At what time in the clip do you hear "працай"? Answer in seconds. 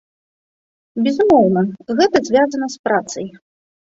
2.87-3.27